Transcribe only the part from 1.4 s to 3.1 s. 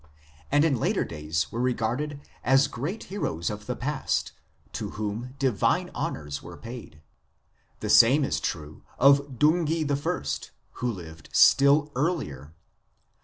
were regarded as great